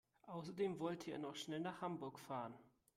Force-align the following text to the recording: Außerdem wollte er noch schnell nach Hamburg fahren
Außerdem 0.25 0.79
wollte 0.79 1.11
er 1.11 1.19
noch 1.19 1.35
schnell 1.35 1.59
nach 1.59 1.81
Hamburg 1.81 2.17
fahren 2.19 2.55